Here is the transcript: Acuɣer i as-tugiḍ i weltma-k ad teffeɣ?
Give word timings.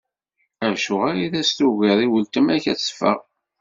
Acuɣer 0.67 1.15
i 1.25 1.27
as-tugiḍ 1.41 1.99
i 2.05 2.07
weltma-k 2.11 2.65
ad 2.71 2.77
teffeɣ? 2.79 3.19